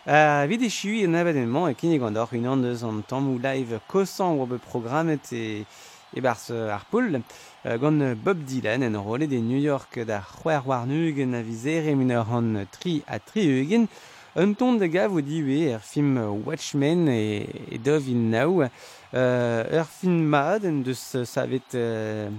A 0.06 0.46
vid 0.46 0.64
e 0.64 0.70
chui 0.70 1.06
an 1.06 1.16
abad 1.16 1.38
e 1.38 1.74
kinnig 1.80 2.02
gant 2.02 2.18
or 2.18 2.28
unan 2.34 2.62
deus 2.62 2.84
an 2.84 3.02
tammou 3.08 3.40
live 3.40 3.80
kosan 3.88 4.36
oa 4.36 4.46
be 4.46 4.58
programmet 4.58 5.32
e, 5.32 5.64
e 6.14 6.20
bars 6.20 6.52
ar 6.52 6.84
poul. 6.92 7.22
Gant 7.64 8.16
Bob 8.22 8.44
Dylan 8.44 8.84
en 8.84 9.00
rolet 9.00 9.28
de 9.28 9.40
New 9.40 9.58
York 9.58 10.04
da 10.04 10.20
c'hwer 10.20 10.68
warnug 10.68 11.16
na 11.30 11.44
vizer 11.44 11.88
e 11.88 11.96
minor 11.96 12.28
an 12.28 12.68
tri 12.74 13.02
a 13.08 13.20
tri 13.20 13.48
eugen. 13.48 13.88
Un 14.36 14.52
ton 14.52 14.76
de 14.76 14.90
gav 14.92 15.16
o 15.16 15.22
diwe 15.24 15.72
er 15.72 15.80
film 15.80 16.18
Watchmen 16.44 17.08
e, 17.08 17.48
e 17.72 17.78
dov 17.80 18.10
in 18.10 18.30
now 18.32 18.68
euh, 19.14 19.80
ur 19.80 19.86
film 19.86 20.24
mad 20.24 20.66
en 20.66 20.82
deus 20.82 21.16
euh, 21.16 21.26
savet 21.26 21.62
euh, 21.76 22.30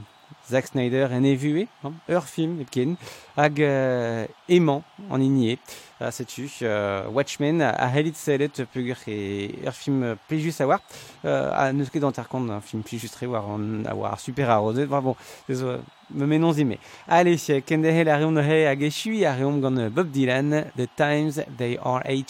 Zack 0.48 0.68
Snyder 0.68 1.08
en 1.12 1.24
evue, 1.24 1.66
hein, 1.82 1.92
ur 2.08 2.24
film 2.24 2.64
ken, 2.70 2.96
hag 3.36 3.60
euh, 3.60 4.26
aimant 4.48 4.84
an 5.10 5.20
inie. 5.20 5.58
Uh, 5.98 6.10
setu, 6.10 6.44
uh, 6.60 7.08
Watchmen 7.10 7.62
a, 7.62 7.70
a 7.70 7.86
helit 7.88 8.18
selet 8.20 8.60
peogwir 8.68 9.00
e 9.08 9.48
ur 9.64 9.72
film 9.72 10.02
euh, 10.02 10.14
plijus 10.28 10.60
a 10.60 10.66
war. 10.68 10.82
Uh, 11.24 11.48
a 11.56 11.72
neus 11.72 11.88
ket 11.90 12.04
an 12.04 12.12
kont 12.12 12.50
un 12.52 12.60
film 12.60 12.84
plijus 12.84 13.10
tre 13.14 13.26
war 13.26 13.48
an 13.54 13.86
a 13.88 14.18
super 14.18 14.50
a 14.50 14.58
rozet. 14.58 14.86
Bon, 14.86 15.16
uh, 15.48 15.78
me 16.10 16.26
menon 16.26 16.52
zime. 16.52 16.76
Allez, 17.08 17.48
ken 17.64 17.80
de 17.80 17.90
hel 17.90 18.10
a 18.10 18.18
reom 18.18 18.36
he 18.38 18.66
hag 18.66 18.82
e 18.82 18.90
chui 18.90 19.24
a 19.24 19.34
euh, 19.34 19.88
Bob 19.88 20.10
Dylan, 20.10 20.66
The 20.76 20.86
Times 20.96 21.42
They 21.56 21.78
Are 21.82 22.02
A 22.04 22.22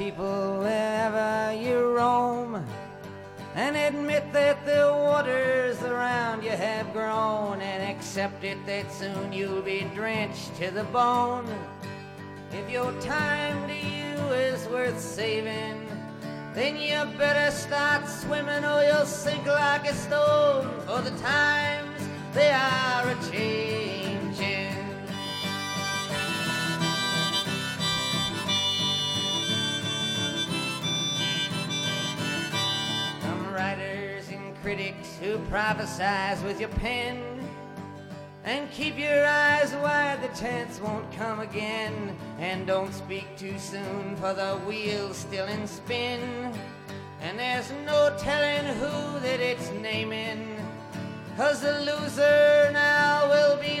people 0.00 0.60
wherever 0.60 1.18
uh, 1.18 1.50
you 1.50 1.78
roam 1.94 2.64
and 3.54 3.76
admit 3.76 4.24
that 4.32 4.64
the 4.64 4.88
waters 4.96 5.78
around 5.82 6.42
you 6.42 6.48
have 6.48 6.90
grown 6.94 7.60
and 7.60 7.82
accept 7.94 8.42
it 8.42 8.56
that 8.64 8.90
soon 8.90 9.30
you'll 9.30 9.60
be 9.60 9.86
drenched 9.94 10.56
to 10.56 10.70
the 10.70 10.84
bone. 10.84 11.46
If 12.50 12.70
your 12.70 12.92
time 13.02 13.68
to 13.68 13.74
you 13.74 14.16
is 14.48 14.66
worth 14.68 14.98
saving, 14.98 15.86
then 16.54 16.76
you 16.76 16.98
better 17.18 17.50
start 17.54 18.08
swimming 18.08 18.64
or 18.64 18.82
you'll 18.82 19.04
sink 19.04 19.44
like 19.44 19.86
a 19.86 19.92
stone. 19.92 20.66
For 20.86 21.02
the 21.02 21.14
times 21.18 22.00
they 22.32 22.50
are 22.50 23.06
a 23.06 23.14
changing. 23.30 23.69
Critics 34.70 35.18
who 35.20 35.36
prophesize 35.50 36.40
with 36.44 36.60
your 36.60 36.68
pen 36.68 37.20
and 38.44 38.70
keep 38.70 38.96
your 38.96 39.26
eyes 39.26 39.74
wide, 39.82 40.22
the 40.22 40.40
chance 40.40 40.78
won't 40.78 41.10
come 41.10 41.40
again. 41.40 42.16
And 42.38 42.68
don't 42.68 42.94
speak 42.94 43.26
too 43.36 43.58
soon, 43.58 44.14
for 44.14 44.32
the 44.32 44.60
wheel's 44.68 45.16
still 45.16 45.48
in 45.48 45.66
spin. 45.66 46.54
And 47.20 47.36
there's 47.36 47.72
no 47.84 48.16
telling 48.16 48.64
who 48.76 49.18
that 49.18 49.40
it's 49.40 49.72
naming. 49.72 50.46
Cause 51.36 51.62
the 51.62 51.80
loser 51.80 52.70
now 52.72 53.28
will 53.28 53.56
be 53.56 53.80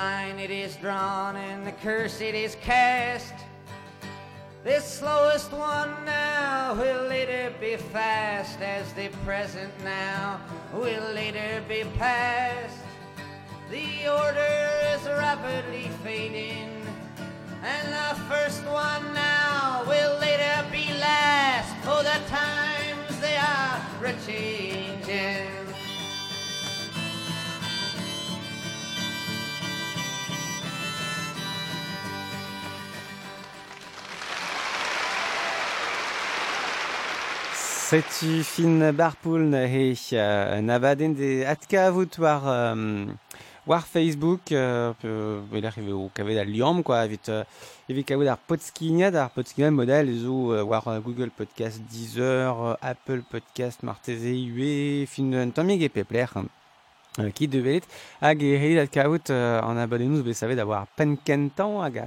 line 0.00 0.38
it 0.38 0.50
is 0.50 0.76
drawn 0.76 1.36
and 1.36 1.66
the 1.66 1.72
curse 1.72 2.22
it 2.22 2.34
is 2.34 2.56
cast. 2.62 3.34
This 4.64 4.82
slowest 4.82 5.52
one 5.52 5.92
now 6.06 6.72
will 6.72 7.04
later 7.06 7.52
be 7.60 7.76
fast, 7.76 8.58
as 8.62 8.90
the 8.94 9.08
present 9.26 9.72
now 9.84 10.40
will 10.72 11.08
later 11.12 11.62
be 11.68 11.84
past. 11.98 12.80
The 13.70 14.08
order 14.22 14.56
is 14.94 15.02
rapidly 15.04 15.90
fading, 16.02 16.72
and 17.62 17.86
the 18.00 18.12
first 18.30 18.64
one 18.64 19.04
now 19.12 19.84
will 19.86 20.14
later 20.18 20.56
be 20.72 20.86
last. 20.98 21.72
For 21.84 22.00
the 22.10 22.18
times 22.40 23.12
they 23.20 23.36
are 23.36 24.06
a-changing. 24.10 25.59
Setu 37.90 38.44
fin 38.46 38.92
barpouln 38.92 39.52
he 39.52 39.96
euh, 40.12 40.60
de 40.62 41.42
euh, 42.46 43.06
war 43.66 43.84
Facebook 43.84 44.52
il 44.52 45.66
arrive 45.66 45.92
au 45.96 46.08
cavé 46.14 46.36
da 46.36 46.44
liom 46.44 46.84
quoi 46.84 47.04
vite 47.08 47.32
evit 47.88 48.02
euh, 48.02 48.04
cavé 48.04 48.24
dar 48.26 48.38
podskinia 48.38 49.10
dar 49.10 49.30
podskinia 49.30 49.72
war 49.72 51.00
Google 51.00 51.30
Podcast 51.30 51.80
Deezer 51.90 52.76
Apple 52.80 53.22
Podcast 53.28 53.82
Marteze 53.82 54.36
UE 54.36 55.04
fin 55.08 55.50
tamig 55.50 55.82
e 55.82 55.88
pepler 55.88 56.26
hein, 56.36 56.46
qui 57.34 57.48
devait 57.48 57.82
hag 58.20 58.40
e 58.40 58.86
an 59.64 59.86
be 60.22 60.32
savet 60.32 60.54
d'avoir 60.54 60.86
penkentan 60.96 61.82
hag 61.82 61.98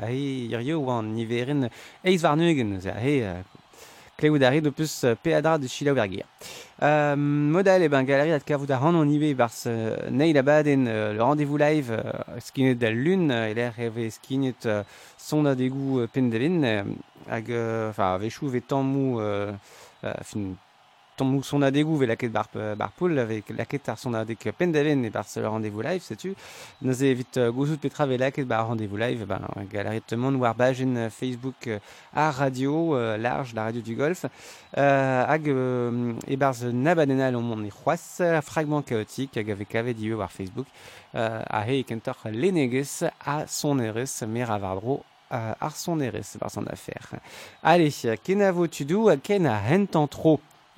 Kleudarri 4.17 4.61
dupus 4.61 5.05
peadar 5.23 5.59
de 5.59 5.67
Chila 5.67 5.93
Bergir. 5.93 6.25
Euh, 6.81 7.13
euh 7.13 7.15
modal, 7.15 7.81
et 7.81 7.85
eh 7.85 7.89
ben, 7.89 8.03
galerie 8.03 8.31
at 8.31 8.39
kavoudaran 8.39 8.93
on 8.95 9.07
y 9.07 9.33
va, 9.33 9.47
euh, 9.67 10.09
Neil 10.09 10.37
Abaden, 10.37 10.87
euh, 10.87 11.13
le 11.13 11.23
rendez-vous 11.23 11.57
live, 11.57 12.01
skinnet 12.39 12.75
de 12.75 12.83
la 12.83 12.91
lune, 12.91 13.31
et 13.31 13.53
l'air 13.53 13.73
rêvé 13.73 14.09
skinnet, 14.09 14.55
son 15.17 15.43
dégoût 15.53 16.05
pendevin, 16.13 16.85
hag, 17.29 17.51
enfin, 17.89 18.17
véchou, 18.17 18.47
vétan 18.47 18.83
mou, 18.83 19.21
fin, 20.01 20.39
tommusuna 21.23 21.71
dugu 21.71 21.97
belakit 21.99 22.29
bar, 22.29 22.47
euh, 22.55 22.75
barpul, 22.75 23.15
belakit 23.47 23.87
arzonadek 23.87 24.51
pendelen 24.57 25.09
bar 25.09 25.25
se 25.25 25.39
rendez-vous 25.39 25.81
live, 25.81 26.01
sais-tu 26.01 26.35
Nous 26.81 27.03
évite 27.03 27.37
euh, 27.37 27.51
gozout 27.51 27.77
petra 27.77 28.05
quête 28.31 28.47
bar 28.47 28.67
rendez-vous 28.67 28.97
live, 28.97 29.25
ben, 29.25 29.39
galerie 29.71 30.01
de 30.07 30.15
monde, 30.15 30.35
war 30.35 30.55
bagen 30.55 31.09
Facebook 31.09 31.67
euh, 31.67 31.79
à 32.13 32.31
radio, 32.31 32.97
large, 33.17 33.53
la 33.53 33.63
radio 33.63 33.81
du 33.81 33.95
golf, 33.95 34.25
euh, 34.77 35.25
hag 35.27 35.47
et 36.27 36.37
barz 36.37 36.65
nabadena 36.65 37.31
l'on 37.31 37.63
e 37.63 38.41
fragment 38.41 38.81
chaotique, 38.81 39.37
avec 39.37 39.75
avedieu 39.75 40.15
war 40.15 40.31
Facebook, 40.31 40.67
euh, 41.15 41.41
a 41.49 41.63
kentor 41.83 42.17
leneges 42.25 43.05
a 43.25 43.47
son 43.47 43.79
eres, 43.79 44.23
mera 44.27 44.57
vardro 44.57 45.03
Arson 45.59 45.95
Neres 45.95 46.37
par 46.39 46.51
son 46.51 46.67
affaire. 46.67 47.09
Allez, 47.63 47.91
Kenavo 48.23 48.67
Tudou, 48.67 49.09
Ken 49.23 49.47
a 49.47 49.59
Hentantro. 49.59 50.39